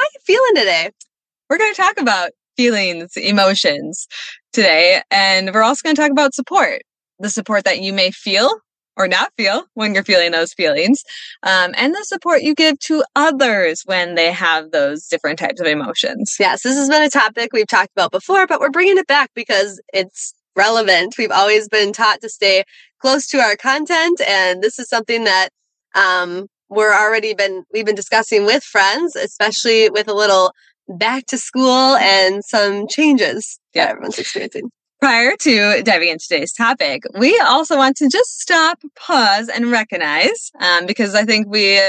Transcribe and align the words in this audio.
how 0.00 0.06
you 0.14 0.20
feeling 0.24 0.54
today? 0.54 0.90
We're 1.48 1.58
going 1.58 1.74
to 1.74 1.80
talk 1.80 2.00
about 2.00 2.30
feelings, 2.56 3.16
emotions 3.16 4.06
today, 4.52 5.02
and 5.10 5.52
we're 5.52 5.62
also 5.62 5.82
going 5.84 5.94
to 5.94 6.00
talk 6.00 6.10
about 6.10 6.34
support. 6.34 6.82
The 7.18 7.28
support 7.28 7.64
that 7.64 7.80
you 7.80 7.92
may 7.92 8.10
feel 8.10 8.50
or 8.96 9.06
not 9.06 9.32
feel 9.36 9.64
when 9.74 9.94
you're 9.94 10.04
feeling 10.04 10.32
those 10.32 10.54
feelings, 10.54 11.04
um, 11.42 11.74
and 11.76 11.94
the 11.94 12.04
support 12.04 12.42
you 12.42 12.54
give 12.54 12.78
to 12.80 13.04
others 13.14 13.82
when 13.84 14.14
they 14.14 14.32
have 14.32 14.70
those 14.70 15.06
different 15.06 15.38
types 15.38 15.60
of 15.60 15.66
emotions. 15.66 16.36
Yes, 16.40 16.62
this 16.62 16.76
has 16.76 16.88
been 16.88 17.02
a 17.02 17.10
topic 17.10 17.50
we've 17.52 17.66
talked 17.66 17.92
about 17.94 18.10
before, 18.10 18.46
but 18.46 18.60
we're 18.60 18.70
bringing 18.70 18.98
it 18.98 19.06
back 19.06 19.30
because 19.34 19.80
it's 19.92 20.34
relevant. 20.56 21.16
We've 21.18 21.30
always 21.30 21.68
been 21.68 21.92
taught 21.92 22.20
to 22.22 22.28
stay 22.28 22.64
close 23.00 23.26
to 23.28 23.38
our 23.38 23.56
content, 23.56 24.20
and 24.26 24.62
this 24.62 24.78
is 24.78 24.88
something 24.88 25.24
that 25.24 25.50
um, 25.94 26.48
we're 26.70 26.94
already 26.94 27.34
been 27.34 27.64
we've 27.72 27.84
been 27.84 27.94
discussing 27.94 28.46
with 28.46 28.62
friends, 28.62 29.16
especially 29.16 29.90
with 29.90 30.08
a 30.08 30.14
little 30.14 30.52
back 30.88 31.26
to 31.26 31.38
school 31.38 31.96
and 31.96 32.44
some 32.44 32.86
changes 32.88 33.60
yeah. 33.74 33.84
that 33.84 33.90
everyone's 33.92 34.18
experiencing. 34.18 34.70
Prior 35.00 35.34
to 35.40 35.82
diving 35.82 36.10
into 36.10 36.26
today's 36.28 36.52
topic, 36.52 37.02
we 37.18 37.38
also 37.40 37.76
want 37.76 37.96
to 37.96 38.08
just 38.08 38.40
stop, 38.40 38.80
pause, 38.96 39.48
and 39.48 39.70
recognize 39.70 40.50
um, 40.60 40.86
because 40.86 41.14
I 41.14 41.24
think 41.24 41.46
we 41.48 41.80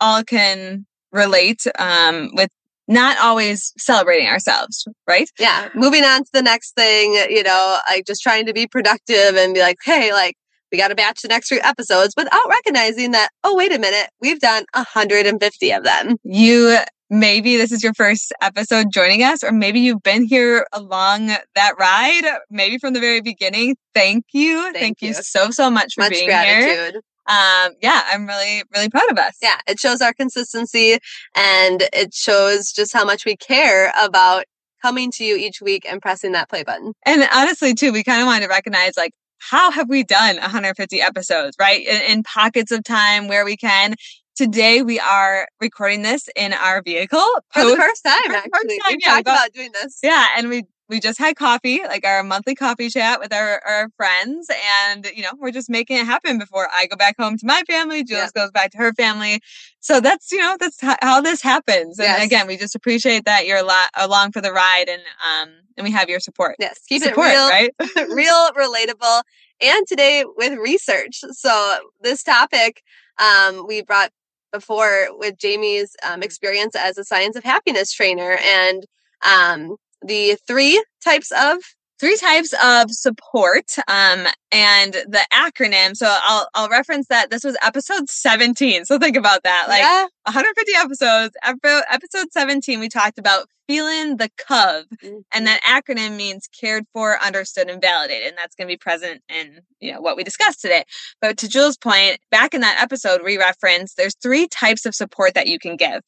all 0.00 0.24
can 0.24 0.86
relate 1.12 1.64
um, 1.78 2.30
with 2.32 2.50
not 2.88 3.18
always 3.18 3.72
celebrating 3.76 4.28
ourselves, 4.28 4.86
right? 5.06 5.30
Yeah. 5.38 5.68
Moving 5.74 6.04
on 6.04 6.24
to 6.24 6.30
the 6.32 6.42
next 6.42 6.74
thing, 6.76 7.14
you 7.28 7.42
know, 7.42 7.78
like 7.88 8.06
just 8.06 8.22
trying 8.22 8.46
to 8.46 8.52
be 8.52 8.66
productive 8.66 9.36
and 9.36 9.52
be 9.52 9.60
like, 9.60 9.78
hey, 9.84 10.12
like 10.12 10.36
we 10.76 10.82
got 10.82 10.88
to 10.88 10.94
batch 10.94 11.22
the 11.22 11.28
next 11.28 11.48
few 11.48 11.58
episodes 11.62 12.12
without 12.18 12.48
recognizing 12.50 13.12
that, 13.12 13.30
oh, 13.42 13.56
wait 13.56 13.72
a 13.72 13.78
minute, 13.78 14.10
we've 14.20 14.40
done 14.40 14.66
150 14.74 15.72
of 15.72 15.84
them. 15.84 16.16
You 16.22 16.76
maybe 17.08 17.56
this 17.56 17.72
is 17.72 17.82
your 17.82 17.94
first 17.94 18.30
episode 18.42 18.88
joining 18.92 19.22
us, 19.22 19.42
or 19.42 19.52
maybe 19.52 19.80
you've 19.80 20.02
been 20.02 20.24
here 20.24 20.66
along 20.74 21.28
that 21.54 21.72
ride, 21.78 22.24
maybe 22.50 22.76
from 22.76 22.92
the 22.92 23.00
very 23.00 23.22
beginning. 23.22 23.76
Thank 23.94 24.26
you. 24.32 24.64
Thank, 24.64 24.76
Thank 24.76 25.02
you. 25.02 25.08
you. 25.08 25.14
so, 25.14 25.50
so 25.50 25.70
much 25.70 25.94
for 25.94 26.02
much 26.02 26.10
being 26.10 26.26
gratitude. 26.26 26.92
here. 26.94 27.02
Um, 27.26 27.72
yeah, 27.80 28.02
I'm 28.12 28.26
really, 28.26 28.62
really 28.74 28.90
proud 28.90 29.10
of 29.10 29.16
us. 29.16 29.38
Yeah, 29.40 29.56
it 29.66 29.80
shows 29.80 30.02
our 30.02 30.12
consistency 30.12 30.98
and 31.34 31.84
it 31.94 32.12
shows 32.12 32.70
just 32.70 32.92
how 32.92 33.06
much 33.06 33.24
we 33.24 33.34
care 33.36 33.94
about 33.98 34.44
coming 34.82 35.10
to 35.12 35.24
you 35.24 35.36
each 35.36 35.62
week 35.62 35.86
and 35.88 36.02
pressing 36.02 36.32
that 36.32 36.50
play 36.50 36.64
button. 36.64 36.92
And 37.06 37.26
honestly, 37.32 37.72
too, 37.72 37.92
we 37.92 38.04
kind 38.04 38.20
of 38.20 38.26
wanted 38.26 38.42
to 38.42 38.48
recognize 38.48 38.92
like 38.96 39.12
how 39.38 39.70
have 39.70 39.88
we 39.88 40.02
done 40.02 40.36
150 40.36 41.00
episodes, 41.00 41.56
right? 41.60 41.86
In, 41.86 42.02
in, 42.02 42.22
pockets 42.22 42.72
of 42.72 42.84
time 42.84 43.28
where 43.28 43.44
we 43.44 43.56
can. 43.56 43.94
Today 44.36 44.82
we 44.82 45.00
are 45.00 45.48
recording 45.60 46.02
this 46.02 46.28
in 46.36 46.52
our 46.52 46.82
vehicle 46.82 47.24
for 47.52 47.64
the 47.64 47.76
first 47.76 48.04
time. 48.04 48.34
Actually, 48.34 48.50
first 48.52 48.80
time, 48.84 48.92
we 48.92 48.98
yeah, 49.00 49.10
talked 49.10 49.20
about 49.22 49.52
doing 49.52 49.70
this. 49.72 49.98
Yeah, 50.02 50.26
and 50.36 50.48
we 50.48 50.64
we 50.88 51.00
just 51.00 51.18
had 51.18 51.36
coffee, 51.36 51.80
like 51.82 52.04
our 52.06 52.22
monthly 52.22 52.54
coffee 52.54 52.88
chat 52.88 53.18
with 53.18 53.32
our, 53.32 53.60
our 53.66 53.88
friends. 53.96 54.48
And, 54.84 55.06
you 55.14 55.22
know, 55.22 55.32
we're 55.38 55.50
just 55.50 55.68
making 55.68 55.96
it 55.96 56.06
happen 56.06 56.38
before 56.38 56.68
I 56.74 56.86
go 56.86 56.96
back 56.96 57.16
home 57.18 57.36
to 57.38 57.46
my 57.46 57.62
family. 57.66 58.04
Jules 58.04 58.30
goes 58.30 58.50
back 58.52 58.70
to 58.72 58.78
her 58.78 58.92
family. 58.94 59.40
So 59.80 60.00
that's, 60.00 60.30
you 60.30 60.38
know, 60.38 60.56
that's 60.58 60.78
how 60.80 61.20
this 61.20 61.42
happens. 61.42 61.98
And 61.98 62.06
yes. 62.06 62.24
again, 62.24 62.46
we 62.46 62.56
just 62.56 62.74
appreciate 62.74 63.24
that 63.24 63.46
you're 63.46 63.58
a 63.58 63.64
lot 63.64 63.90
along 63.96 64.32
for 64.32 64.40
the 64.40 64.52
ride 64.52 64.88
and, 64.88 65.02
um, 65.02 65.50
and 65.76 65.84
we 65.84 65.90
have 65.90 66.08
your 66.08 66.20
support. 66.20 66.56
Yes. 66.58 66.80
Keep 66.88 67.02
support, 67.02 67.28
it 67.28 67.30
real, 67.30 67.48
right? 67.48 67.74
real, 68.10 68.50
relatable. 68.52 69.22
And 69.60 69.86
today 69.86 70.24
with 70.36 70.58
research. 70.58 71.20
So 71.32 71.78
this 72.00 72.22
topic, 72.22 72.82
um, 73.18 73.66
we 73.66 73.82
brought 73.82 74.10
before 74.52 75.08
with 75.18 75.36
Jamie's 75.36 75.96
um, 76.08 76.22
experience 76.22 76.76
as 76.76 76.96
a 76.96 77.04
science 77.04 77.36
of 77.36 77.44
happiness 77.44 77.92
trainer 77.92 78.38
and 78.42 78.86
um, 79.22 79.76
the 80.02 80.36
three 80.46 80.82
types 81.04 81.32
of 81.32 81.58
three 81.98 82.16
types 82.16 82.52
of 82.62 82.90
support 82.90 83.64
um, 83.88 84.26
and 84.52 84.92
the 84.92 85.24
acronym 85.32 85.96
so 85.96 86.06
I'll, 86.22 86.48
I'll 86.54 86.68
reference 86.68 87.08
that 87.08 87.30
this 87.30 87.44
was 87.44 87.56
episode 87.62 88.08
17 88.08 88.84
so 88.84 88.98
think 88.98 89.16
about 89.16 89.42
that 89.44 89.66
like 89.68 89.82
yeah. 89.82 90.06
150 90.24 90.72
episodes 90.76 91.34
episode 91.44 92.26
17 92.30 92.80
we 92.80 92.88
talked 92.88 93.18
about 93.18 93.46
feeling 93.66 94.16
the 94.16 94.30
CUV 94.38 94.84
mm-hmm. 94.88 95.18
and 95.32 95.46
that 95.46 95.60
acronym 95.62 96.16
means 96.16 96.48
cared 96.48 96.84
for 96.92 97.20
understood 97.22 97.68
and 97.68 97.80
validated 97.80 98.28
and 98.28 98.38
that's 98.38 98.54
going 98.54 98.68
to 98.68 98.72
be 98.72 98.78
present 98.78 99.22
in 99.28 99.60
you 99.80 99.92
know 99.92 100.00
what 100.00 100.16
we 100.16 100.24
discussed 100.24 100.60
today 100.60 100.84
but 101.20 101.36
to 101.38 101.48
jules 101.48 101.76
point 101.76 102.18
back 102.30 102.54
in 102.54 102.60
that 102.60 102.80
episode 102.80 103.22
we 103.24 103.38
referenced 103.38 103.96
there's 103.96 104.16
three 104.22 104.46
types 104.48 104.86
of 104.86 104.94
support 104.94 105.34
that 105.34 105.46
you 105.46 105.58
can 105.58 105.76
give 105.76 106.02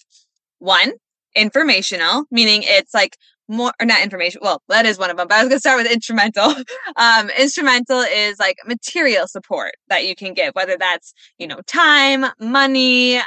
one 0.58 0.92
informational 1.34 2.24
meaning 2.30 2.62
it's 2.64 2.94
like 2.94 3.16
more 3.48 3.72
or 3.80 3.86
not 3.86 4.02
information 4.02 4.40
well 4.42 4.62
that 4.68 4.86
is 4.86 4.98
one 4.98 5.10
of 5.10 5.16
them 5.16 5.26
but 5.26 5.36
i 5.36 5.42
was 5.42 5.48
going 5.48 5.56
to 5.56 5.60
start 5.60 5.78
with 5.78 5.90
instrumental 5.90 6.54
um 6.96 7.30
instrumental 7.38 8.00
is 8.00 8.38
like 8.38 8.56
material 8.66 9.26
support 9.26 9.72
that 9.88 10.04
you 10.04 10.14
can 10.14 10.34
give 10.34 10.54
whether 10.54 10.76
that's 10.78 11.14
you 11.38 11.46
know 11.46 11.60
time 11.66 12.24
money 12.38 13.16
um 13.16 13.24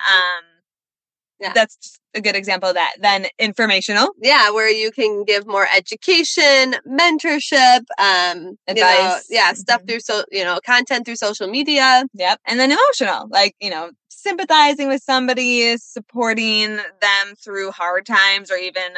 yeah. 1.40 1.52
that's 1.54 2.00
a 2.14 2.22
good 2.22 2.36
example 2.36 2.70
of 2.70 2.76
that 2.76 2.94
then 3.00 3.26
informational 3.40 4.10
yeah 4.22 4.52
where 4.52 4.70
you 4.70 4.92
can 4.92 5.24
give 5.24 5.48
more 5.48 5.68
education 5.76 6.76
mentorship 6.88 7.80
um 7.98 8.58
advice 8.68 8.68
you 8.68 8.76
know, 8.78 9.20
yeah 9.30 9.54
stuff 9.54 9.80
mm-hmm. 9.80 9.88
through 9.88 10.00
so 10.00 10.24
you 10.32 10.44
know 10.44 10.60
content 10.66 11.06
through 11.06 11.16
social 11.16 11.48
media 11.48 12.04
yep 12.14 12.40
and 12.46 12.60
then 12.60 12.72
emotional 12.72 13.28
like 13.32 13.56
you 13.60 13.70
know 13.70 13.90
sympathizing 14.10 14.88
with 14.88 15.02
somebody 15.02 15.76
supporting 15.78 16.76
them 16.76 17.34
through 17.44 17.72
hard 17.72 18.06
times 18.06 18.52
or 18.52 18.56
even 18.56 18.94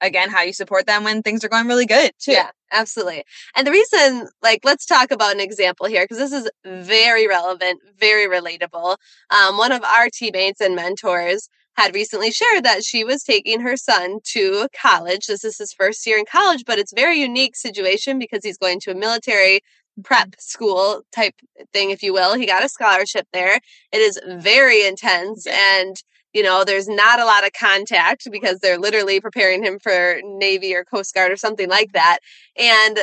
again 0.00 0.30
how 0.30 0.42
you 0.42 0.52
support 0.52 0.86
them 0.86 1.04
when 1.04 1.22
things 1.22 1.44
are 1.44 1.48
going 1.48 1.66
really 1.66 1.86
good 1.86 2.12
too. 2.18 2.32
Yeah, 2.32 2.50
absolutely. 2.72 3.24
And 3.54 3.66
the 3.66 3.70
reason, 3.70 4.28
like, 4.42 4.60
let's 4.64 4.86
talk 4.86 5.10
about 5.10 5.34
an 5.34 5.40
example 5.40 5.86
here 5.86 6.04
because 6.04 6.18
this 6.18 6.32
is 6.32 6.50
very 6.64 7.26
relevant, 7.26 7.80
very 7.98 8.26
relatable. 8.28 8.96
Um, 9.30 9.56
one 9.56 9.72
of 9.72 9.82
our 9.82 10.08
teammates 10.12 10.60
and 10.60 10.76
mentors 10.76 11.48
had 11.76 11.94
recently 11.94 12.30
shared 12.30 12.64
that 12.64 12.84
she 12.84 13.04
was 13.04 13.22
taking 13.22 13.60
her 13.60 13.76
son 13.76 14.18
to 14.24 14.68
college. 14.80 15.26
This 15.26 15.44
is 15.44 15.58
his 15.58 15.72
first 15.72 16.06
year 16.06 16.18
in 16.18 16.24
college, 16.30 16.64
but 16.66 16.78
it's 16.78 16.92
very 16.92 17.20
unique 17.20 17.54
situation 17.54 18.18
because 18.18 18.42
he's 18.42 18.56
going 18.56 18.80
to 18.80 18.92
a 18.92 18.94
military 18.94 19.60
prep 20.02 20.34
school 20.38 21.02
type 21.12 21.34
thing, 21.72 21.90
if 21.90 22.02
you 22.02 22.12
will. 22.12 22.34
He 22.34 22.46
got 22.46 22.64
a 22.64 22.68
scholarship 22.68 23.26
there. 23.32 23.60
It 23.92 23.98
is 23.98 24.18
very 24.26 24.86
intense 24.86 25.46
and 25.46 25.96
you 26.36 26.42
know, 26.42 26.64
there's 26.64 26.86
not 26.86 27.18
a 27.18 27.24
lot 27.24 27.46
of 27.46 27.52
contact 27.58 28.30
because 28.30 28.58
they're 28.58 28.76
literally 28.76 29.22
preparing 29.22 29.64
him 29.64 29.78
for 29.78 30.20
Navy 30.22 30.74
or 30.74 30.84
Coast 30.84 31.14
Guard 31.14 31.32
or 31.32 31.36
something 31.36 31.66
like 31.66 31.92
that. 31.92 32.18
And, 32.58 32.98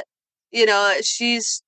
you 0.51 0.67
know, 0.67 0.94
she's 1.01 1.63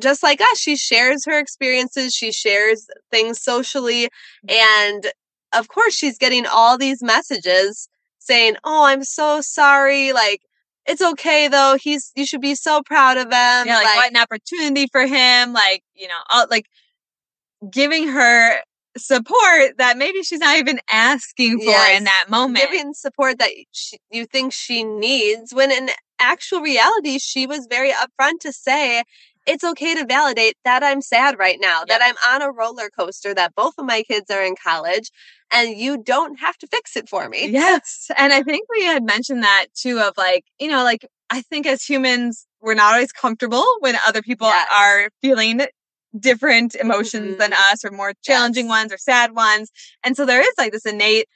just 0.00 0.24
like 0.24 0.40
us. 0.40 0.58
She 0.58 0.74
shares 0.74 1.24
her 1.24 1.38
experiences, 1.38 2.12
she 2.12 2.32
shares 2.32 2.88
things 3.12 3.40
socially. 3.40 4.08
And 4.48 5.06
of 5.52 5.68
course, 5.68 5.94
she's 5.94 6.18
getting 6.18 6.46
all 6.46 6.76
these 6.76 7.00
messages 7.00 7.88
saying, 8.18 8.56
Oh, 8.64 8.84
I'm 8.84 9.04
so 9.04 9.40
sorry. 9.40 10.12
Like, 10.12 10.40
it's 10.84 11.00
okay 11.00 11.46
though. 11.46 11.76
He's, 11.80 12.10
you 12.16 12.26
should 12.26 12.40
be 12.40 12.56
so 12.56 12.82
proud 12.84 13.18
of 13.18 13.26
him. 13.26 13.30
Yeah, 13.68 13.76
like, 13.76 13.84
like 13.84 13.96
what 13.96 14.10
an 14.10 14.16
opportunity 14.16 14.88
for 14.90 15.06
him. 15.06 15.52
Like, 15.52 15.84
you 15.94 16.08
know, 16.08 16.18
all, 16.28 16.46
like 16.50 16.66
giving 17.70 18.08
her 18.08 18.56
support 18.96 19.78
that 19.78 19.96
maybe 19.96 20.22
she's 20.22 20.40
not 20.40 20.58
even 20.58 20.80
asking 20.90 21.58
for 21.58 21.64
yes, 21.64 21.98
in 21.98 22.04
that 22.04 22.26
moment. 22.28 22.70
Giving 22.70 22.94
support 22.94 23.38
that 23.38 23.50
she, 23.72 23.98
you 24.10 24.26
think 24.26 24.52
she 24.52 24.84
needs 24.84 25.54
when 25.54 25.70
in 25.70 25.90
actual 26.18 26.60
reality, 26.60 27.18
she 27.18 27.46
was 27.46 27.66
very 27.68 27.90
upfront 27.90 28.40
to 28.40 28.52
say, 28.52 29.02
it's 29.46 29.64
okay 29.64 29.94
to 29.94 30.06
validate 30.06 30.54
that 30.64 30.84
I'm 30.84 31.00
sad 31.00 31.38
right 31.38 31.58
now, 31.60 31.80
yep. 31.80 31.88
that 31.88 32.00
I'm 32.02 32.34
on 32.34 32.48
a 32.48 32.52
roller 32.52 32.90
coaster, 32.96 33.34
that 33.34 33.54
both 33.56 33.74
of 33.76 33.84
my 33.84 34.02
kids 34.02 34.30
are 34.30 34.42
in 34.42 34.54
college, 34.62 35.10
and 35.50 35.76
you 35.76 36.00
don't 36.02 36.38
have 36.38 36.56
to 36.58 36.66
fix 36.68 36.96
it 36.96 37.08
for 37.08 37.28
me. 37.28 37.48
Yes. 37.48 38.10
And 38.16 38.32
I 38.32 38.42
think 38.42 38.68
we 38.70 38.84
had 38.84 39.04
mentioned 39.04 39.42
that 39.42 39.66
too 39.74 39.98
of 39.98 40.14
like, 40.16 40.44
you 40.60 40.68
know, 40.68 40.84
like 40.84 41.06
I 41.28 41.42
think 41.42 41.66
as 41.66 41.82
humans, 41.82 42.46
we're 42.60 42.74
not 42.74 42.94
always 42.94 43.10
comfortable 43.10 43.64
when 43.80 43.96
other 44.06 44.22
people 44.22 44.46
yes. 44.46 44.68
are 44.72 45.10
feeling 45.20 45.62
different 46.18 46.74
emotions 46.74 47.30
mm-hmm. 47.32 47.38
than 47.38 47.52
us 47.52 47.84
or 47.84 47.90
more 47.90 48.12
challenging 48.22 48.66
yes. 48.66 48.70
ones 48.70 48.92
or 48.92 48.98
sad 48.98 49.34
ones. 49.34 49.70
And 50.04 50.16
so 50.16 50.26
there 50.26 50.40
is 50.40 50.52
like 50.58 50.72
this 50.72 50.86
innate, 50.86 51.28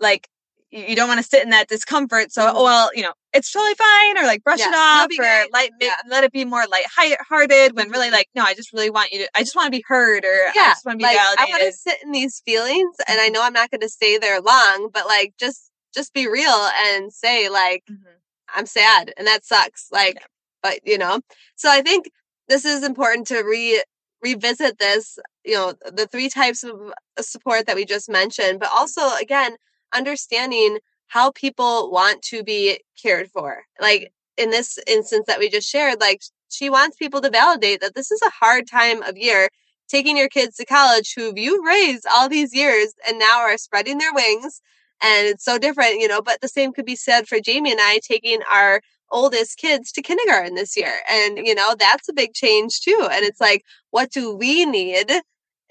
like, 0.00 0.28
you 0.70 0.96
don't 0.96 1.08
want 1.08 1.18
to 1.20 1.26
sit 1.26 1.42
in 1.42 1.50
that 1.50 1.68
discomfort. 1.68 2.32
So, 2.32 2.46
Mhm. 2.46 2.54
well, 2.54 2.90
you 2.94 3.02
know, 3.02 3.12
it's 3.34 3.50
totally 3.52 3.74
fine, 3.74 4.18
or 4.18 4.22
like 4.22 4.42
brush 4.42 4.58
Yeah, 4.60 4.68
it 4.68 4.74
off, 4.74 5.08
or 5.18 5.46
ma- 5.52 5.68
Yeah. 5.80 5.96
let 6.06 6.24
it 6.24 6.32
be 6.32 6.46
more 6.46 6.66
light-hearted. 6.66 7.76
When 7.76 7.90
really, 7.90 8.08
Mhm. 8.08 8.12
like, 8.12 8.28
no, 8.34 8.42
I 8.42 8.54
just 8.54 8.72
really 8.72 8.88
want 8.88 9.12
you 9.12 9.18
to. 9.18 9.30
I 9.34 9.40
just 9.40 9.54
want 9.54 9.66
to 9.66 9.70
be 9.70 9.84
heard, 9.86 10.24
or 10.24 10.48
I 10.48 10.52
yeah, 10.54 10.70
just 10.70 10.86
want 10.86 10.94
to 10.94 10.98
be 10.98 11.04
like 11.04 11.18
I 11.18 11.44
want 11.50 11.62
to 11.62 11.72
sit 11.72 12.02
in 12.02 12.12
these 12.12 12.40
feelings, 12.46 12.96
and 13.06 13.20
I 13.20 13.28
know 13.28 13.42
I'm 13.42 13.52
not 13.52 13.70
going 13.70 13.82
to 13.82 13.88
stay 13.88 14.16
there 14.16 14.40
long, 14.40 14.88
but 14.92 15.06
like 15.06 15.34
just 15.38 15.70
just 15.94 16.14
be 16.14 16.26
real 16.26 16.70
and 16.86 17.12
say 17.12 17.50
like 17.50 17.84
Mhm. 17.90 18.06
I'm 18.54 18.66
sad 18.66 19.12
and 19.18 19.26
that 19.26 19.44
sucks. 19.44 19.88
Like, 19.90 20.14
Yeah. 20.16 20.26
but 20.62 20.80
you 20.86 20.96
know, 20.98 21.20
so 21.56 21.68
I 21.70 21.82
think 21.82 22.10
this 22.48 22.64
is 22.64 22.82
important 22.82 23.26
to 23.28 23.42
re 23.42 23.82
revisit 24.22 24.78
this, 24.78 25.18
you 25.44 25.54
know, 25.54 25.74
the 25.92 26.06
three 26.06 26.28
types 26.28 26.64
of 26.64 26.76
support 27.20 27.66
that 27.66 27.76
we 27.76 27.84
just 27.84 28.08
mentioned, 28.08 28.60
but 28.60 28.70
also 28.74 29.14
again, 29.20 29.56
understanding 29.94 30.78
how 31.08 31.30
people 31.32 31.90
want 31.90 32.22
to 32.22 32.42
be 32.42 32.80
cared 33.00 33.28
for. 33.30 33.62
Like 33.80 34.12
in 34.36 34.50
this 34.50 34.78
instance 34.86 35.26
that 35.26 35.38
we 35.38 35.48
just 35.50 35.68
shared, 35.68 36.00
like 36.00 36.22
she 36.50 36.70
wants 36.70 36.96
people 36.96 37.20
to 37.20 37.30
validate 37.30 37.80
that 37.80 37.94
this 37.94 38.10
is 38.10 38.22
a 38.22 38.30
hard 38.30 38.66
time 38.68 39.02
of 39.02 39.16
year. 39.16 39.48
Taking 39.88 40.16
your 40.16 40.28
kids 40.28 40.56
to 40.56 40.64
college 40.64 41.12
who 41.14 41.34
you 41.36 41.62
raised 41.66 42.06
all 42.10 42.28
these 42.28 42.54
years 42.54 42.94
and 43.06 43.18
now 43.18 43.40
are 43.40 43.58
spreading 43.58 43.98
their 43.98 44.14
wings 44.14 44.62
and 45.02 45.26
it's 45.26 45.44
so 45.44 45.58
different, 45.58 46.00
you 46.00 46.08
know. 46.08 46.22
But 46.22 46.40
the 46.40 46.48
same 46.48 46.72
could 46.72 46.86
be 46.86 46.96
said 46.96 47.28
for 47.28 47.40
Jamie 47.40 47.72
and 47.72 47.80
I 47.80 48.00
taking 48.02 48.40
our 48.50 48.80
oldest 49.12 49.58
kids 49.58 49.92
to 49.92 50.02
kindergarten 50.02 50.54
this 50.56 50.76
year, 50.76 50.92
and 51.10 51.38
you 51.38 51.54
know 51.54 51.74
that's 51.78 52.08
a 52.08 52.12
big 52.12 52.32
change 52.34 52.80
too. 52.80 53.08
And 53.12 53.24
it's 53.24 53.40
like, 53.40 53.62
what 53.90 54.10
do 54.10 54.34
we 54.34 54.64
need? 54.66 55.12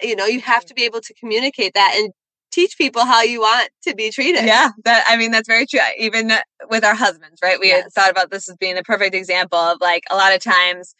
You 0.02 0.16
know, 0.16 0.26
you 0.26 0.40
have 0.40 0.64
to 0.66 0.74
be 0.74 0.84
able 0.84 1.00
to 1.02 1.14
communicate 1.14 1.74
that 1.74 1.94
and 1.98 2.12
teach 2.50 2.76
people 2.78 3.04
how 3.04 3.22
you 3.22 3.40
want 3.40 3.70
to 3.84 3.94
be 3.94 4.10
treated. 4.10 4.44
Yeah, 4.44 4.70
that 4.84 5.04
I 5.08 5.16
mean 5.16 5.30
that's 5.30 5.48
very 5.48 5.66
true. 5.66 5.80
Even 5.98 6.32
with 6.70 6.84
our 6.84 6.94
husbands, 6.94 7.38
right? 7.42 7.58
We 7.60 7.70
had 7.70 7.84
Yes. 7.84 7.92
thought 7.94 8.10
about 8.10 8.30
this 8.30 8.48
as 8.48 8.56
being 8.56 8.74
the 8.76 8.82
perfect 8.82 9.14
example 9.14 9.58
of 9.58 9.78
like 9.80 10.04
a 10.10 10.16
lot 10.16 10.34
of 10.34 10.40
times 10.42 10.94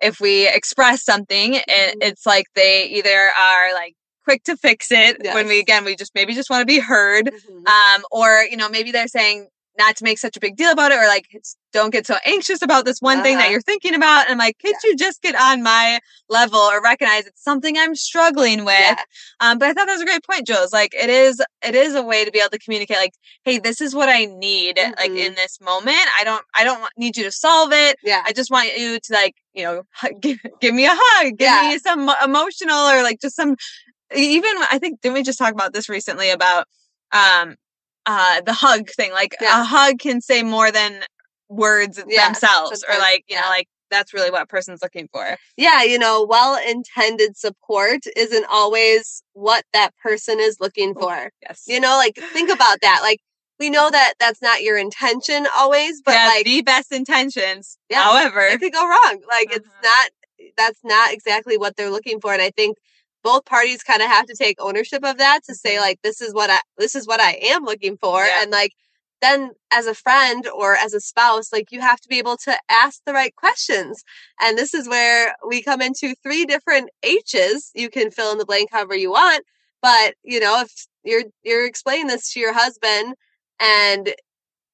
if 0.00 0.20
we 0.20 0.46
express 0.48 1.04
something, 1.04 1.54
it, 1.54 1.64
Mhm. 1.66 1.96
it's 2.02 2.24
like 2.26 2.46
they 2.54 2.84
either 2.86 3.30
are 3.36 3.74
like 3.74 3.94
quick 4.24 4.44
to 4.44 4.56
fix 4.56 4.92
it 4.92 5.16
when 5.34 5.48
we 5.48 5.58
again 5.58 5.84
we 5.84 5.96
just 5.96 6.14
maybe 6.14 6.34
just 6.34 6.50
want 6.50 6.60
to 6.62 6.66
be 6.66 6.78
heard, 6.78 7.32
Mhm. 7.34 7.66
um, 7.68 8.04
or 8.10 8.44
you 8.50 8.56
know 8.56 8.68
maybe 8.68 8.92
they're 8.92 9.08
saying 9.08 9.48
not 9.78 9.96
to 9.96 10.04
make 10.04 10.18
such 10.18 10.36
a 10.36 10.40
big 10.40 10.56
deal 10.56 10.70
about 10.72 10.92
it, 10.92 10.96
or 10.98 11.06
like 11.06 11.26
don't 11.72 11.90
get 11.90 12.06
so 12.06 12.16
anxious 12.24 12.62
about 12.62 12.84
this 12.84 13.00
one 13.00 13.22
thing 13.22 13.36
that 13.36 13.44
Uh-huh. 13.44 13.52
you're 13.52 13.60
thinking 13.60 13.94
about. 13.94 14.24
And 14.24 14.32
I'm 14.32 14.38
like, 14.38 14.58
could 14.58 14.74
you 14.84 14.96
just 14.96 15.20
get 15.22 15.34
on 15.34 15.62
my 15.62 16.00
level 16.28 16.58
or 16.58 16.80
recognize 16.82 17.26
it's 17.26 17.42
something 17.44 17.76
I'm 17.78 17.94
struggling 17.94 18.64
with? 18.64 18.74
Yeah. 18.78 18.96
Um, 19.40 19.58
but 19.58 19.68
I 19.68 19.72
thought 19.74 19.86
that 19.86 19.92
was 19.92 20.00
a 20.02 20.06
great 20.06 20.24
point, 20.24 20.46
Jules. 20.46 20.72
Like 20.72 20.94
it 20.94 21.10
is, 21.10 21.40
it 21.64 21.74
is 21.74 21.94
a 21.94 22.02
way 22.02 22.24
to 22.24 22.30
be 22.30 22.38
able 22.40 22.50
to 22.50 22.58
communicate. 22.58 22.96
Like, 22.96 23.12
hey, 23.44 23.58
this 23.58 23.80
is 23.80 23.94
what 23.94 24.08
I 24.08 24.24
need. 24.24 24.78
Like 24.78 25.10
Mhm. 25.12 25.26
in 25.26 25.34
this 25.34 25.60
moment, 25.60 26.06
I 26.18 26.24
don't, 26.24 26.44
I 26.54 26.64
don't 26.64 26.82
need 26.96 27.16
you 27.16 27.24
to 27.24 27.32
solve 27.32 27.70
it. 27.72 27.96
Yeah. 28.02 28.22
I 28.26 28.32
just 28.32 28.50
want 28.50 28.76
you 28.76 28.98
to 28.98 29.12
like, 29.12 29.34
you 29.52 29.62
know, 29.64 29.82
give, 30.20 30.38
give 30.60 30.74
me 30.74 30.86
a 30.86 30.92
hug, 30.94 31.36
give 31.36 31.46
Yeah. 31.46 31.68
me 31.68 31.78
some 31.78 32.10
emotional 32.24 32.78
or 32.88 33.02
like 33.02 33.20
just 33.20 33.36
some. 33.36 33.56
Even 34.14 34.50
I 34.72 34.78
think 34.78 35.02
didn't 35.02 35.14
we 35.14 35.22
just 35.22 35.38
talk 35.38 35.52
about 35.52 35.74
this 35.74 35.88
recently 35.90 36.30
about 36.30 36.66
um 37.12 37.56
uh 38.08 38.40
the 38.40 38.52
hug 38.54 38.90
thing? 38.90 39.12
Like 39.12 39.36
Yeah. 39.40 39.60
a 39.60 39.64
hug 39.64 40.00
can 40.00 40.20
say 40.20 40.42
more 40.42 40.72
than 40.72 41.02
words 41.48 42.02
Yeah, 42.08 42.26
themselves, 42.26 42.84
or 42.90 42.98
like 42.98 43.24
you 43.28 43.36
know, 43.36 43.48
like 43.48 43.68
that's 43.90 44.12
really 44.12 44.30
what 44.30 44.42
a 44.42 44.46
person's 44.46 44.82
looking 44.82 45.08
for. 45.12 45.36
yeah, 45.56 45.82
you 45.82 45.98
know, 45.98 46.26
well 46.28 46.58
intended 46.68 47.36
support 47.36 48.00
isn't 48.16 48.46
always 48.50 49.22
what 49.34 49.64
that 49.72 49.90
person 50.02 50.40
is 50.40 50.58
looking 50.60 50.94
for. 50.94 51.30
Yes. 51.42 51.62
You 51.66 51.80
know, 51.80 51.96
like 51.96 52.16
think 52.32 52.50
about 52.50 52.80
that. 52.82 53.00
Like 53.02 53.20
we 53.60 53.70
know 53.70 53.90
that 53.90 54.14
that's 54.20 54.42
not 54.42 54.62
your 54.62 54.76
intention 54.78 55.46
always, 55.56 56.02
but 56.04 56.14
like 56.14 56.44
the 56.44 56.62
best 56.62 56.92
intentions. 56.92 57.78
Yeah, 57.90 58.02
However, 58.02 58.40
it 58.40 58.60
could 58.60 58.72
go 58.72 58.86
wrong. 58.86 59.20
Like 59.28 59.48
it's 59.54 59.66
Mhm. 59.68 59.82
not 59.82 60.10
that's 60.56 60.80
not 60.84 61.12
exactly 61.12 61.56
what 61.58 61.76
they're 61.76 61.90
looking 61.90 62.20
for. 62.20 62.32
And 62.32 62.42
I 62.42 62.50
think 62.50 62.78
both 63.24 63.44
parties 63.44 63.82
kind 63.82 64.02
of 64.02 64.08
have 64.08 64.26
to 64.26 64.34
take 64.36 64.56
ownership 64.60 65.04
of 65.04 65.18
that 65.18 65.40
to 65.44 65.54
say 65.54 65.76
Mhm. 65.76 65.80
like 65.80 66.00
this 66.02 66.20
is 66.20 66.34
what 66.34 66.50
I 66.50 66.60
this 66.78 66.94
is 66.94 67.06
what 67.06 67.20
I 67.20 67.32
am 67.42 67.64
looking 67.64 67.96
for. 67.98 68.24
Yeah. 68.24 68.42
And 68.42 68.50
like 68.50 68.72
then 69.20 69.50
as 69.72 69.86
a 69.86 69.94
friend 69.94 70.46
or 70.48 70.76
as 70.76 70.94
a 70.94 71.00
spouse, 71.00 71.52
like 71.52 71.72
you 71.72 71.80
have 71.80 72.00
to 72.00 72.08
be 72.08 72.18
able 72.18 72.36
to 72.38 72.56
ask 72.70 73.00
the 73.04 73.12
right 73.12 73.34
questions. 73.36 74.02
And 74.40 74.56
this 74.56 74.74
is 74.74 74.88
where 74.88 75.34
we 75.46 75.62
come 75.62 75.82
into 75.82 76.14
three 76.22 76.44
different 76.46 76.90
H's. 77.02 77.70
You 77.74 77.90
can 77.90 78.10
fill 78.10 78.32
in 78.32 78.38
the 78.38 78.46
blank 78.46 78.70
however 78.72 78.94
you 78.96 79.10
want. 79.10 79.44
But 79.82 80.14
you 80.22 80.40
know, 80.40 80.60
if 80.62 80.72
you're 81.04 81.24
you're 81.42 81.66
explaining 81.66 82.06
this 82.08 82.32
to 82.32 82.40
your 82.40 82.52
husband 82.54 83.14
and 83.60 84.14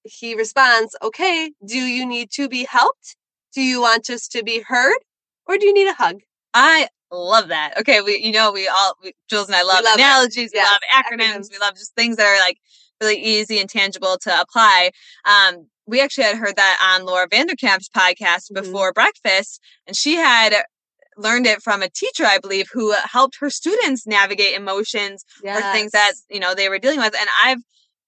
he 0.05 0.35
responds, 0.35 0.97
Okay, 1.03 1.53
do 1.67 1.79
you 1.79 2.07
need 2.07 2.31
to 2.33 2.49
be 2.49 2.65
helped? 2.65 3.17
Do 3.55 3.63
you 3.63 3.81
want 3.83 4.05
just 4.05 4.33
to 4.33 4.43
be 4.45 4.61
heard? 4.61 4.99
Or 5.47 5.59
do 5.59 5.67
you 5.67 5.75
need 5.75 5.89
a 5.89 5.95
hug? 5.95 6.21
I 6.55 6.89
love 7.11 7.49
that. 7.49 7.79
Okay, 7.79 8.01
we 8.01 8.19
you 8.19 8.33
know 8.33 8.53
we 8.53 8.69
all 8.69 8.97
we, 9.03 9.13
Jules 9.29 9.47
and 9.47 9.57
I 9.57 9.63
love, 9.63 9.85
love 9.85 9.97
analogies, 9.97 10.51
Yes, 10.55 10.79
we 10.93 10.97
love 10.97 11.05
acronyms, 11.05 11.51
we 11.51 11.59
love 11.59 11.75
just 11.75 11.95
things 11.95 12.17
that 12.17 12.27
are 12.27 12.41
like 12.45 12.59
really 13.01 13.21
easy 13.23 13.59
and 13.59 13.69
tangible 13.69 14.17
to 14.23 14.41
apply. 14.41 14.91
Um, 15.25 15.67
we 15.87 16.01
actually 16.01 16.25
had 16.25 16.37
heard 16.37 16.57
that 16.57 16.95
on 16.97 17.05
Laura 17.07 17.29
Vanderkam's 17.29 17.89
podcast 17.89 18.51
Mhm. 18.51 18.63
before 18.63 18.93
breakfast, 18.93 19.61
and 19.87 19.97
she 19.97 20.15
had 20.17 20.55
learned 21.17 21.47
it 21.47 21.63
from 21.63 21.83
a 21.83 21.89
teacher, 21.89 22.25
I 22.25 22.39
believe, 22.39 22.69
who 22.73 22.93
helped 22.93 23.37
her 23.41 23.51
students 23.51 24.07
navigate 24.07 24.57
emotions 24.57 25.25
or 25.57 25.61
things 25.73 25.93
that 25.93 26.13
you 26.29 26.41
know 26.41 26.55
they 26.55 26.69
were 26.69 26.79
dealing 26.79 26.99
with. 27.01 27.15
And 27.19 27.29
I've 27.45 27.59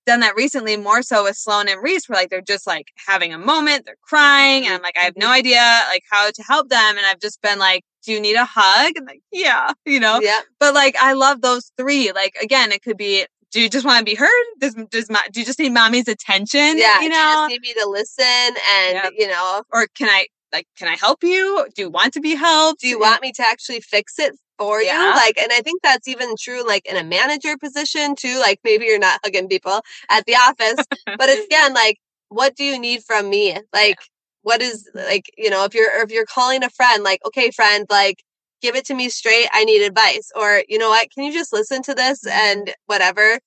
done 0.06 0.20
that 0.20 0.36
recently 0.36 0.76
more 0.76 1.02
so 1.02 1.24
with 1.24 1.36
Sloan 1.36 1.68
and 1.68 1.82
Reese, 1.82 2.08
where 2.08 2.18
like 2.18 2.30
they're 2.30 2.40
just 2.40 2.66
like 2.66 2.86
having 3.06 3.32
a 3.34 3.38
moment, 3.38 3.84
they're 3.84 3.96
crying, 4.02 4.64
and 4.64 4.74
I'm 4.74 4.82
like, 4.82 4.96
I 4.96 5.02
have 5.02 5.16
no 5.16 5.28
idea 5.28 5.82
like 5.88 6.04
how 6.10 6.30
to 6.30 6.42
help 6.42 6.68
them. 6.68 6.96
And 6.96 7.04
I've 7.06 7.20
just 7.20 7.42
been 7.42 7.58
like, 7.58 7.84
Do 8.06 8.12
you 8.12 8.20
need 8.20 8.36
a 8.36 8.44
hug? 8.48 8.92
And 8.96 9.06
like, 9.06 9.20
yeah, 9.32 9.72
you 9.84 10.00
know. 10.00 10.20
Yeah. 10.22 10.40
But 10.60 10.74
like 10.74 10.96
I 11.00 11.12
love 11.12 11.42
those 11.42 11.72
three. 11.76 12.12
Like 12.12 12.34
again, 12.40 12.72
it 12.72 12.82
could 12.82 12.96
be 12.96 13.26
do 13.52 13.60
you 13.60 13.68
just 13.68 13.84
want 13.86 13.98
to 13.98 14.04
be 14.04 14.14
heard? 14.16 14.44
Does 14.60 14.74
does 14.90 15.10
mo- 15.10 15.18
do 15.32 15.40
you 15.40 15.46
just 15.46 15.58
need 15.58 15.72
mommy's 15.72 16.08
attention? 16.08 16.78
Yeah. 16.78 16.96
You 17.00 17.08
do 17.08 17.14
know? 17.14 17.32
just 17.34 17.48
need 17.50 17.60
me 17.62 17.74
to 17.74 17.86
listen 17.88 18.24
and 18.24 18.94
Yep. 18.94 19.12
you 19.18 19.28
know, 19.28 19.62
or 19.72 19.86
can 19.96 20.08
I 20.08 20.26
like 20.52 20.66
can 20.78 20.88
I 20.88 20.94
help 20.96 21.22
you? 21.24 21.66
Do 21.74 21.82
you 21.82 21.90
want 21.90 22.14
to 22.14 22.20
be 22.20 22.34
helped? 22.34 22.80
do 22.80 22.88
you 22.88 22.98
want 23.00 23.20
me 23.22 23.32
to 23.32 23.42
actually 23.42 23.80
fix 23.80 24.18
it 24.18 24.34
for 24.58 24.80
Yeah. 24.82 25.00
you? 25.02 25.10
Like, 25.14 25.36
and 25.38 25.52
I 25.52 25.60
think 25.60 25.82
that's 25.82 26.06
even 26.08 26.34
true, 26.38 26.66
like 26.66 26.86
in 26.86 26.96
a 26.96 27.04
manager 27.04 27.56
position 27.58 28.14
too. 28.16 28.38
Like, 28.38 28.60
maybe 28.64 28.84
you're 28.86 28.98
not 28.98 29.20
hugging 29.24 29.48
people 29.48 29.80
at 30.10 30.24
the 30.26 30.34
office, 30.34 30.84
but 31.06 31.28
it's 31.28 31.44
again, 31.50 31.74
like, 31.74 31.98
what 32.28 32.54
do 32.56 32.64
you 32.64 32.78
need 32.78 33.02
from 33.04 33.28
me? 33.30 33.56
Like, 33.72 33.98
what 34.46 34.62
is 34.62 34.88
like, 34.94 35.26
you 35.36 35.50
know, 35.50 35.64
if 35.64 35.74
you're 35.74 35.90
if 36.04 36.12
you're 36.12 36.24
calling 36.24 36.62
a 36.62 36.70
friend, 36.70 37.02
like, 37.02 37.20
okay, 37.26 37.50
friend, 37.50 37.84
like, 37.90 38.22
give 38.62 38.76
it 38.76 38.86
to 38.86 38.94
me 38.94 39.08
straight. 39.08 39.48
I 39.52 39.64
need 39.64 39.82
advice, 39.84 40.30
or 40.36 40.62
you 40.68 40.78
know 40.78 40.88
what? 40.90 41.10
Can 41.10 41.24
you 41.24 41.32
just 41.32 41.52
listen 41.52 41.82
to 41.82 41.94
this 41.94 42.24
and 42.28 42.72
whatever? 42.86 43.40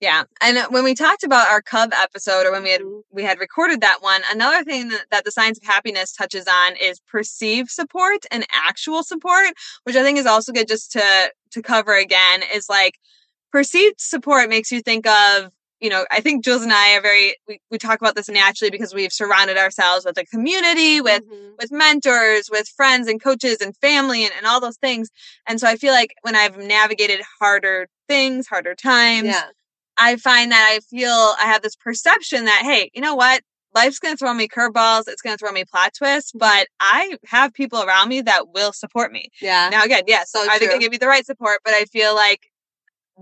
Yeah. 0.00 0.24
And 0.42 0.58
uh, 0.58 0.68
when 0.70 0.84
we 0.84 0.94
talked 0.94 1.24
about 1.24 1.48
our 1.48 1.62
CUV 1.62 1.92
episode 1.94 2.46
or 2.46 2.52
when 2.52 2.62
we 2.62 2.70
had 2.70 2.82
Mhm. 2.82 3.02
we 3.10 3.22
had 3.22 3.38
recorded 3.40 3.80
that 3.80 4.02
one, 4.02 4.22
another 4.30 4.62
thing 4.64 4.88
that, 4.90 5.06
that 5.10 5.24
the 5.24 5.30
science 5.32 5.58
of 5.58 5.64
happiness 5.66 6.12
touches 6.12 6.46
on 6.46 6.76
is 6.76 7.00
perceived 7.00 7.70
support 7.70 8.24
and 8.30 8.46
actual 8.52 9.02
support, 9.02 9.48
which 9.84 9.96
I 9.96 10.02
think 10.02 10.18
is 10.18 10.26
also 10.26 10.52
good 10.52 10.68
just 10.68 10.92
to 10.92 11.32
to 11.52 11.62
cover 11.62 11.94
again 11.96 12.42
is 12.54 12.68
like 12.68 12.98
perceived 13.52 14.00
support 14.00 14.50
makes 14.50 14.70
you 14.72 14.82
think 14.82 15.06
of 15.06 15.52
you 15.80 15.88
know, 15.90 16.04
I 16.10 16.20
think 16.20 16.44
Jules 16.44 16.62
and 16.62 16.72
I 16.72 16.96
are 16.96 17.00
very 17.00 17.36
we, 17.48 17.60
we 17.70 17.78
talk 17.78 18.00
about 18.00 18.14
this 18.14 18.28
naturally 18.28 18.70
because 18.70 18.92
we've 18.94 19.12
surrounded 19.12 19.56
ourselves 19.56 20.04
with 20.04 20.18
a 20.18 20.24
community, 20.26 21.00
with 21.00 21.22
Mhm. 21.22 21.56
with 21.58 21.72
mentors, 21.72 22.48
with 22.50 22.68
friends 22.68 23.08
and 23.08 23.22
coaches 23.22 23.58
and 23.60 23.76
family 23.78 24.24
and, 24.24 24.32
and 24.36 24.46
all 24.46 24.60
those 24.60 24.76
things. 24.78 25.10
And 25.46 25.58
so 25.60 25.66
I 25.66 25.76
feel 25.76 25.92
like 25.92 26.14
when 26.22 26.36
I've 26.36 26.56
navigated 26.56 27.20
harder 27.40 27.88
things, 28.08 28.46
harder 28.46 28.74
times, 28.74 29.26
yeah, 29.26 29.48
I 29.96 30.16
find 30.16 30.52
that 30.52 30.68
I 30.70 30.80
feel 30.80 31.10
I 31.38 31.44
have 31.46 31.62
this 31.62 31.76
perception 31.76 32.44
that, 32.46 32.62
hey, 32.62 32.90
you 32.94 33.00
know 33.00 33.14
what? 33.14 33.42
Life's 33.74 34.00
going 34.00 34.12
to 34.14 34.18
throw 34.18 34.34
me 34.34 34.48
curveballs. 34.48 35.04
It's 35.06 35.22
going 35.22 35.34
to 35.36 35.38
throw 35.38 35.52
me 35.52 35.64
plot 35.64 35.92
twists, 35.96 36.32
but 36.32 36.66
I 36.80 37.16
have 37.26 37.52
people 37.54 37.80
around 37.82 38.08
me 38.08 38.20
that 38.22 38.48
will 38.52 38.72
support 38.72 39.12
me. 39.12 39.28
yeah, 39.40 39.68
Now, 39.70 39.84
again, 39.84 40.02
yes, 40.08 40.32
So 40.32 40.40
are 40.40 40.58
they 40.58 40.66
going 40.66 40.70
true. 40.70 40.78
to 40.78 40.78
give 40.80 40.90
me 40.90 40.96
the 40.98 41.06
right 41.06 41.24
support? 41.24 41.60
But 41.64 41.74
I 41.74 41.84
feel 41.84 42.14
like 42.14 42.50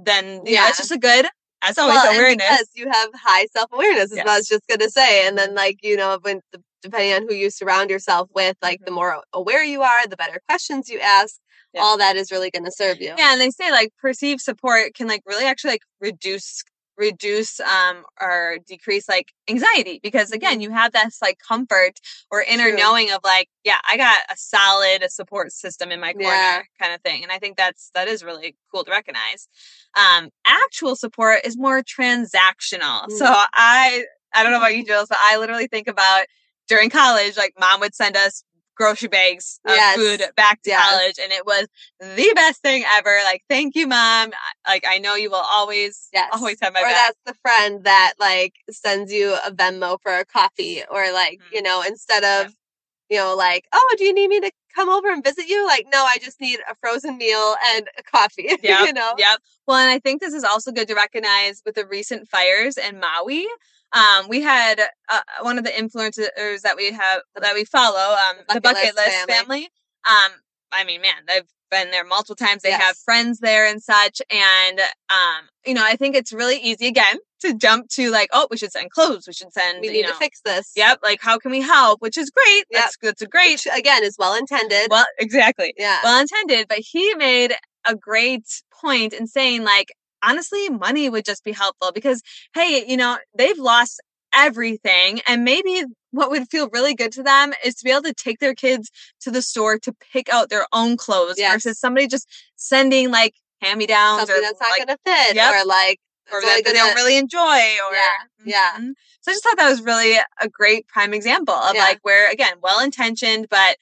then, 0.04 0.38
know, 0.38 0.42
Yeah. 0.46 0.68
it's 0.68 0.78
just 0.78 0.90
a 0.92 0.98
good, 0.98 1.26
as 1.62 1.78
always, 1.78 1.96
well, 1.96 2.08
and 2.08 2.16
awareness. 2.18 2.36
because 2.48 2.68
you 2.74 2.88
have 2.90 3.10
high 3.14 3.46
self 3.52 3.70
awareness, 3.72 4.12
is 4.12 4.18
what 4.18 4.28
I 4.28 4.36
was 4.38 4.48
just 4.48 4.66
gonna 4.68 4.90
say. 4.90 5.26
And 5.26 5.36
then, 5.38 5.54
like 5.54 5.78
you 5.82 5.96
know, 5.96 6.18
when 6.22 6.40
the, 6.52 6.62
depending 6.82 7.12
on 7.14 7.22
who 7.28 7.34
you 7.34 7.50
surround 7.50 7.90
yourself 7.90 8.28
with, 8.34 8.56
like 8.62 8.84
the 8.84 8.90
Mhm. 8.90 8.94
more 8.94 9.22
aware 9.32 9.64
you 9.64 9.82
are, 9.82 10.06
the 10.06 10.16
better 10.16 10.40
questions 10.48 10.88
you 10.88 11.00
ask. 11.00 11.36
Yeah. 11.74 11.82
All 11.82 11.98
that 11.98 12.16
is 12.16 12.30
really 12.32 12.50
gonna 12.50 12.70
serve 12.70 13.00
you. 13.00 13.14
Yeah, 13.18 13.32
and 13.32 13.40
they 13.40 13.50
say 13.50 13.70
like 13.70 13.92
perceived 14.00 14.40
support 14.40 14.94
can 14.94 15.06
like 15.08 15.22
really 15.26 15.44
actually 15.44 15.72
like 15.72 15.82
reduce 16.00 16.62
reduce 16.98 17.60
um, 17.60 18.02
or 18.20 18.58
decrease 18.66 19.08
like 19.08 19.32
anxiety 19.48 20.00
because 20.02 20.32
again 20.32 20.54
Mm-hmm. 20.54 20.60
you 20.62 20.70
have 20.72 20.92
this 20.92 21.18
like 21.22 21.38
comfort 21.46 22.00
or 22.30 22.42
inner 22.42 22.68
True. 22.70 22.76
knowing 22.76 23.10
of 23.12 23.20
like 23.24 23.48
yeah 23.64 23.78
i 23.88 23.96
got 23.96 24.18
a 24.30 24.36
solid 24.36 25.02
a 25.02 25.08
support 25.08 25.52
system 25.52 25.92
in 25.92 26.00
my 26.00 26.12
corner 26.12 26.28
Yeah. 26.28 26.62
kind 26.80 26.92
of 26.92 27.00
thing 27.02 27.22
and 27.22 27.30
i 27.30 27.38
think 27.38 27.56
that's 27.56 27.90
that 27.94 28.08
is 28.08 28.24
really 28.24 28.56
cool 28.74 28.82
to 28.84 28.90
recognize 28.90 29.46
um 29.96 30.30
actual 30.44 30.96
support 30.96 31.40
is 31.44 31.56
more 31.56 31.82
transactional 31.82 33.10
so 33.10 33.26
Mm. 33.26 33.46
i 33.54 34.04
i 34.34 34.42
don't 34.42 34.52
know 34.52 34.58
about 34.58 34.76
you 34.76 34.84
jules 34.84 35.08
but 35.08 35.18
i 35.28 35.36
literally 35.36 35.68
think 35.68 35.86
about 35.88 36.26
during 36.68 36.90
college 36.90 37.36
like 37.36 37.54
mom 37.60 37.80
would 37.80 37.94
send 37.94 38.16
us 38.16 38.42
grocery 38.78 39.08
bags 39.08 39.60
of 39.66 39.74
Yes. 39.74 39.96
food 39.96 40.22
back 40.36 40.62
to 40.62 40.70
Yes. 40.70 40.90
college 40.90 41.18
and 41.22 41.32
it 41.32 41.44
was 41.44 41.66
the 42.00 42.32
best 42.34 42.62
thing 42.62 42.84
ever 42.94 43.18
like 43.24 43.42
thank 43.48 43.74
you 43.74 43.86
mom 43.88 44.30
like 44.66 44.84
i 44.88 44.98
know 44.98 45.14
you 45.16 45.30
will 45.30 45.44
always 45.56 46.08
Yes. 46.12 46.30
always 46.32 46.58
have 46.62 46.72
my 46.72 46.80
or 46.80 46.84
back 46.84 46.94
that's 46.94 47.18
the 47.26 47.34
friend 47.42 47.84
that 47.84 48.14
like 48.20 48.54
sends 48.70 49.12
you 49.12 49.34
a 49.44 49.50
Venmo 49.50 49.98
for 50.00 50.12
a 50.16 50.24
coffee, 50.24 50.82
or 50.90 51.12
like 51.12 51.40
Mhm. 51.40 51.54
you 51.56 51.62
know 51.62 51.82
instead 51.86 52.22
Yeah. 52.22 52.42
of 52.46 52.54
you 53.10 53.18
know 53.18 53.34
like 53.34 53.66
oh 53.72 53.94
do 53.98 54.04
you 54.04 54.14
need 54.14 54.28
me 54.28 54.40
to 54.40 54.52
come 54.74 54.88
over 54.90 55.10
and 55.10 55.24
visit 55.24 55.48
you? 55.48 55.66
Like 55.66 55.86
no, 55.92 56.04
I 56.04 56.18
just 56.22 56.40
need 56.40 56.60
a 56.70 56.74
frozen 56.76 57.18
meal 57.18 57.56
and 57.74 57.88
a 57.98 58.02
coffee. 58.04 58.48
Yep, 58.62 58.86
you 58.86 58.92
know. 58.92 59.12
Yep. 59.18 59.40
Well, 59.66 59.76
and 59.78 59.90
I 59.90 59.98
think 59.98 60.20
this 60.20 60.34
is 60.34 60.44
also 60.44 60.70
good 60.70 60.86
to 60.88 60.94
recognize 60.94 61.62
with 61.66 61.74
the 61.74 61.86
recent 61.86 62.28
fires 62.28 62.76
in 62.76 63.00
Maui. 63.00 63.46
Um, 63.92 64.28
we 64.28 64.42
had 64.42 64.80
uh, 65.08 65.20
one 65.42 65.58
of 65.58 65.64
the 65.64 65.70
influencers 65.70 66.60
that 66.62 66.76
we 66.76 66.92
have 66.92 67.22
that 67.40 67.54
we 67.54 67.64
follow, 67.64 68.14
um, 68.14 68.36
the 68.48 68.60
Bucket 68.60 68.62
Bucket 68.62 68.84
List 68.84 68.96
List 68.96 69.10
family. 69.10 69.34
family. 69.34 69.68
Um, 70.08 70.32
I 70.72 70.84
mean, 70.84 71.00
man, 71.00 71.14
they've 71.26 71.48
been 71.70 71.90
there 71.90 72.04
multiple 72.04 72.36
times. 72.36 72.62
They 72.62 72.70
have 72.72 72.96
friends 72.96 73.40
there 73.40 73.66
and 73.66 73.82
such. 73.82 74.20
And 74.30 74.80
um, 74.80 75.48
you 75.66 75.74
know, 75.74 75.84
I 75.84 75.96
think 75.96 76.14
it's 76.14 76.32
really 76.32 76.58
easy 76.58 76.86
again 76.86 77.16
to 77.40 77.54
jump 77.54 77.88
to 77.90 78.10
like, 78.10 78.28
oh, 78.32 78.48
we 78.50 78.56
should 78.56 78.72
send 78.72 78.90
clothes. 78.90 79.26
We 79.26 79.32
should 79.32 79.52
send. 79.52 79.80
We 79.80 79.90
need 79.90 80.02
know, 80.02 80.10
to 80.10 80.14
fix 80.14 80.40
this. 80.44 80.72
Yep. 80.76 81.00
Like, 81.02 81.20
how 81.22 81.38
can 81.38 81.50
we 81.50 81.60
help? 81.60 82.00
Which 82.02 82.18
is 82.18 82.30
great. 82.30 82.64
Yep. 82.70 82.80
That's 82.80 82.96
that's 83.00 83.22
a 83.22 83.26
great. 83.26 83.64
Which 83.64 83.68
again 83.74 84.04
is 84.04 84.16
well 84.18 84.34
intended. 84.34 84.88
Well, 84.90 85.06
exactly 85.18 85.74
yeah. 85.78 86.00
well 86.04 86.20
intended, 86.20 86.68
but 86.68 86.78
he 86.78 87.14
made 87.14 87.54
a 87.86 87.94
great 87.94 88.44
point 88.72 89.12
in 89.12 89.26
saying, 89.26 89.64
like, 89.64 89.92
honestly, 90.22 90.68
money 90.68 91.08
would 91.08 91.24
just 91.24 91.44
be 91.44 91.52
helpful 91.52 91.90
because, 91.92 92.22
hey, 92.54 92.84
you 92.86 92.96
know, 92.96 93.18
they've 93.36 93.58
lost 93.58 94.00
everything. 94.34 95.20
And 95.26 95.44
maybe 95.44 95.84
what 96.10 96.30
would 96.30 96.48
feel 96.50 96.68
really 96.70 96.94
good 96.94 97.12
to 97.12 97.22
them 97.22 97.52
is 97.64 97.74
to 97.76 97.84
be 97.84 97.90
able 97.90 98.02
to 98.02 98.14
take 98.14 98.38
their 98.40 98.54
kids 98.54 98.90
to 99.20 99.30
the 99.30 99.42
store 99.42 99.78
to 99.78 99.92
pick 100.12 100.28
out 100.32 100.48
their 100.50 100.66
own 100.72 100.96
clothes 100.96 101.36
Yes. 101.38 101.52
versus 101.54 101.78
somebody 101.78 102.06
just 102.06 102.28
sending 102.56 103.10
like 103.10 103.34
hand 103.60 103.78
me 103.78 103.86
downs 103.86 104.28
or 104.30 104.40
that's 104.40 104.60
not 104.60 104.70
like, 104.70 104.86
gonna 104.86 104.98
fit, 105.04 105.34
Yep. 105.36 105.54
or 105.54 105.64
like 105.64 105.98
or 106.30 106.42
that 106.42 106.62
they 106.64 106.72
don't 106.74 106.94
really 106.94 107.16
enjoy 107.16 107.40
or 107.40 107.92
Yeah, 107.92 108.44
yeah. 108.44 108.72
Mhm. 108.78 108.92
so 109.22 109.30
i 109.30 109.34
just 109.34 109.42
thought 109.42 109.56
that 109.56 109.68
was 109.70 109.80
really 109.82 110.16
a 110.40 110.48
great 110.48 110.86
prime 110.86 111.14
example 111.14 111.54
of 111.54 111.74
Yeah. 111.74 111.84
like 111.84 111.98
where 112.02 112.30
again 112.30 112.52
well 112.62 112.80
intentioned 112.80 113.48
but 113.48 113.76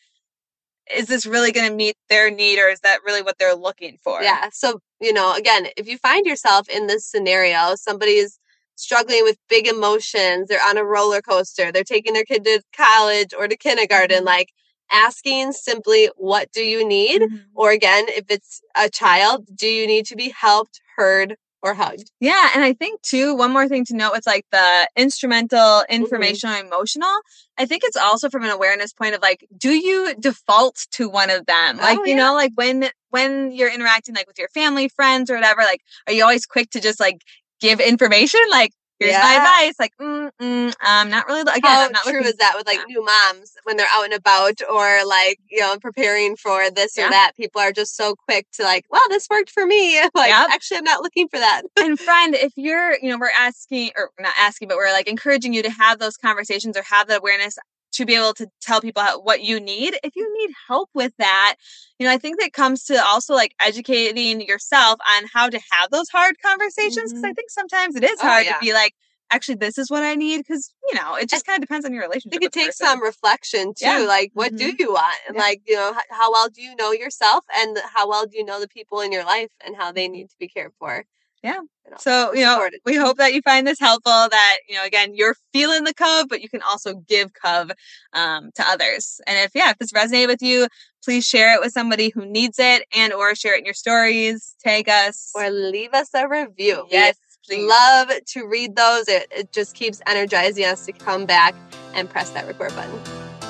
is 0.97 1.07
this 1.07 1.27
really 1.27 1.51
going 1.53 1.69
to 1.69 1.75
meet 1.75 1.97
their 2.09 2.31
need 2.31 2.59
or 2.61 2.69
is 2.69 2.79
that 2.81 3.01
really 3.05 3.21
what 3.21 3.37
they're 3.39 3.55
looking 3.57 3.99
for 4.03 4.23
Yeah. 4.23 4.49
So, 4.53 4.79
you 5.01 5.13
know, 5.13 5.35
again, 5.35 5.69
if 5.77 5.87
you 5.89 5.99
find 5.99 6.27
yourself 6.27 6.69
in 6.69 6.87
this 6.87 7.07
scenario, 7.07 7.75
somebody's 7.77 8.39
struggling 8.77 9.25
with 9.25 9.39
big 9.49 9.67
emotions, 9.67 10.49
they're 10.49 10.61
on 10.67 10.77
a 10.79 10.85
roller 10.85 11.23
coaster, 11.23 11.73
they're 11.73 11.85
taking 11.85 12.13
their 12.15 12.25
kid 12.25 12.45
to 12.45 12.63
college 12.77 13.33
or 13.39 13.49
to 13.49 13.57
kindergarten, 13.57 14.23
Mhm. 14.23 14.27
like 14.27 14.51
asking 14.93 15.53
simply, 15.53 16.11
what 16.17 16.51
do 16.53 16.63
you 16.63 16.87
need? 16.87 17.23
Mhm. 17.23 17.47
Or 17.55 17.71
again, 17.73 18.07
if 18.09 18.25
it's 18.31 18.61
a 18.77 18.89
child, 18.91 19.47
do 19.55 19.67
you 19.69 19.87
need 19.87 20.07
to 20.07 20.17
be 20.17 20.31
helped, 20.31 20.81
heard, 20.97 21.37
or 21.63 21.75
hugged? 21.75 22.11
Yeah, 22.19 22.51
and 22.55 22.65
I 22.65 22.73
think 22.73 23.03
too, 23.03 23.35
one 23.35 23.53
more 23.53 23.69
thing 23.69 23.85
to 23.87 23.97
note 23.97 24.13
with 24.13 24.27
like 24.27 24.47
the 24.51 24.89
instrumental, 24.97 25.85
Mm-hmm. 26.01 26.03
informational, 26.03 26.57
emotional. 26.61 27.15
I 27.59 27.67
think 27.67 27.83
it's 27.85 27.97
also 27.97 28.31
from 28.31 28.45
an 28.45 28.51
awareness 28.51 28.93
point 28.95 29.15
of 29.15 29.21
like, 29.21 29.47
do 29.57 29.71
you 29.73 30.15
default 30.19 30.87
to 30.93 31.09
one 31.11 31.29
of 31.29 31.45
them? 31.47 31.79
Like, 31.79 31.99
Oh, 31.99 32.05
you 32.05 32.15
yeah. 32.17 32.17
know, 32.17 32.35
like 32.35 32.53
when 32.55 32.89
when 33.11 33.53
you're 33.53 33.73
interacting 33.73 34.15
like 34.15 34.27
with 34.27 34.39
your 34.39 34.49
family, 34.49 34.89
friends, 34.89 35.31
or 35.31 35.35
whatever, 35.35 35.61
like, 35.63 35.83
are 36.07 36.13
you 36.15 36.23
always 36.23 36.47
quick 36.47 36.71
to 36.71 36.81
just 36.81 37.01
like 37.01 37.21
give 37.61 37.81
information? 37.81 38.41
Like, 38.51 38.73
here's 38.99 39.15
my 39.15 39.35
advice. 39.35 39.75
Like, 39.79 39.93
mm, 40.01 40.31
mm, 40.41 40.75
I'm 40.81 41.11
not 41.11 41.27
really 41.27 41.43
again. 41.43 41.61
How 41.63 41.87
I'm 41.87 41.93
not 41.93 42.03
true 42.05 42.23
is 42.23 42.37
that 42.37 42.55
with 42.57 42.67
like 42.67 42.79
yeah. 42.79 42.85
new 42.89 43.05
moms 43.05 43.53
when 43.65 43.77
they're 43.77 43.87
out 43.95 44.05
and 44.05 44.15
about 44.15 44.61
or 44.71 45.05
like, 45.07 45.39
you 45.51 45.61
know, 45.61 45.77
preparing 45.81 46.37
for 46.37 46.71
this 46.71 46.97
Yeah. 46.97 47.07
or 47.07 47.11
that? 47.11 47.33
People 47.37 47.61
are 47.61 47.73
just 47.73 47.97
so 47.97 48.15
quick 48.15 48.47
to 48.55 48.63
like, 48.63 48.85
well, 48.91 49.03
this 49.09 49.27
worked 49.31 49.51
for 49.51 49.67
me. 49.67 50.01
like, 50.15 50.31
Yep. 50.31 50.49
actually, 50.51 50.79
I'm 50.79 50.85
not 50.85 51.03
looking 51.03 51.29
for 51.29 51.39
that. 51.39 51.63
and 51.79 51.99
friend, 51.99 52.35
if 52.35 52.53
you're, 52.57 52.97
you 53.01 53.11
know, 53.11 53.19
we're 53.19 53.31
asking 53.39 53.91
or 53.97 54.11
not 54.19 54.35
asking, 54.39 54.69
but 54.69 54.77
we're 54.77 54.93
like 54.93 55.09
encouraging 55.09 55.53
you 55.53 55.63
to 55.63 55.71
have 55.71 55.99
those 55.99 56.17
conversations 56.17 56.77
or 56.77 56.83
have 56.83 57.09
that 57.09 57.19
awareness 57.19 57.59
to 57.97 58.07
be 58.07 58.15
able 58.15 58.35
to 58.35 58.47
tell 58.61 58.81
people 58.81 59.03
how, 59.03 59.21
what 59.21 59.43
you 59.43 59.61
need. 59.61 59.99
If 60.05 60.17
you 60.17 60.33
need 60.39 60.55
help 60.69 60.91
with 60.95 61.13
that, 61.19 61.57
you 61.99 62.07
know, 62.07 62.13
I 62.13 62.19
think 62.19 62.41
that 62.41 62.53
comes 62.53 62.85
to 62.85 63.05
also 63.05 63.35
like 63.35 63.55
educating 63.61 64.41
yourself 64.41 64.99
on 65.17 65.25
how 65.33 65.49
to 65.49 65.61
have 65.71 65.91
those 65.91 66.09
hard 66.09 66.37
conversations. 66.43 67.13
Because 67.13 67.25
I 67.25 67.29
mm-hmm. 67.29 67.35
think 67.35 67.51
sometimes 67.51 67.97
it 67.97 68.05
is 68.05 68.19
Oh, 68.23 68.29
hard 68.29 68.47
yeah. 68.47 68.55
to 68.55 68.59
be 68.61 68.73
like, 68.73 68.95
actually, 69.31 69.57
this 69.57 69.79
is 69.79 69.91
what 69.91 70.03
I 70.03 70.15
need. 70.15 70.39
Because 70.39 70.73
you 70.91 70.95
know, 70.95 71.17
it 71.17 71.29
just 71.29 71.47
kind 71.47 71.57
of 71.57 71.67
depends 71.67 71.87
on 71.87 71.93
your 71.93 72.03
relationship. 72.03 72.35
it 72.35 72.41
could 72.41 72.47
with 72.47 72.53
the 72.53 72.67
person. 72.67 72.87
some 72.87 73.03
reflection 73.03 73.75
too 73.75 73.87
Yeah. 73.87 73.99
like 74.01 74.31
what 74.35 74.55
do 74.55 74.69
mm-hmm. 74.69 74.77
you 74.79 74.93
want 74.93 75.17
and 75.27 75.37
Yeah. 75.37 75.43
like 75.43 75.63
you 75.67 75.77
know 75.77 75.95
how 76.11 76.31
well 76.33 76.49
do 76.49 76.63
you 76.63 76.77
know 76.77 76.93
yourself 76.93 77.45
and 77.57 77.79
how 77.95 78.09
well 78.09 78.27
do 78.27 78.37
you 78.37 78.45
know 78.45 78.61
the 78.61 78.69
people 78.69 79.01
in 79.01 79.13
your 79.13 79.25
life 79.25 79.51
and 79.65 79.75
how 79.77 79.91
they 79.93 80.05
mm-hmm. 80.07 80.13
need 80.13 80.31
to 80.31 80.37
be 80.39 80.49
cared 80.49 80.73
for 80.79 81.05
Yeah. 81.47 81.61
So, 81.99 82.35
you 82.35 82.41
know, 82.41 82.69
we 82.85 82.97
hope 82.97 83.19
that 83.19 83.33
you 83.33 83.41
find 83.43 83.65
this 83.65 83.79
helpful 83.79 84.11
that, 84.11 84.59
you 84.69 84.75
know, 84.75 84.85
again, 84.85 85.15
you're 85.15 85.37
feeling 85.53 85.85
the 85.85 85.95
CUV, 85.95 86.29
but 86.29 86.43
you 86.43 86.49
can 86.49 86.61
also 86.63 86.95
give 86.95 87.33
CUV 87.33 87.71
um, 88.13 88.51
to 88.57 88.65
others. 88.67 89.21
And 89.29 89.39
if, 89.39 89.53
yeah, 89.55 89.71
if 89.71 89.79
this 89.79 89.93
resonated 89.93 90.27
with 90.27 90.43
you, 90.43 90.67
please 91.05 91.25
share 91.25 91.55
it 91.55 91.61
with 91.61 91.73
somebody 91.73 92.11
who 92.13 92.27
needs 92.27 92.59
it 92.59 92.85
and 92.93 93.13
or 93.13 93.37
share 93.37 93.55
it 93.55 93.61
in 93.61 93.65
your 93.65 93.75
stories, 93.75 94.57
tag 94.65 94.89
us. 94.89 95.31
or 95.37 95.49
leave 95.49 95.95
us 95.95 96.11
a 96.15 96.27
review 96.29 96.85
yes, 96.91 97.17
please. 97.47 97.69
love 97.69 98.11
to 98.27 98.45
read 98.49 98.75
those 98.75 99.07
it, 99.07 99.29
it 99.31 99.53
just 99.53 99.77
keeps 99.77 100.03
energizing 100.07 100.65
us 100.65 100.85
to 100.87 100.93
come 100.93 101.25
back 101.25 101.55
and 101.95 102.11
press 102.11 102.31
that 102.31 102.45
record 102.49 102.75
button 102.75 103.01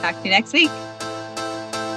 Talk 0.02 0.14
to 0.18 0.24
you 0.24 0.30
next 0.30 0.52
week. 0.52 0.70